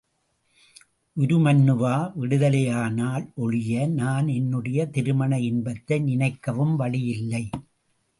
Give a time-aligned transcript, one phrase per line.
[1.17, 7.43] உருமண்ணுவா விடுதலையானால் ஒழிய, நான் என்னுடைய திருமண இன்பத்தை நினைக்கவும் வழியில்லை.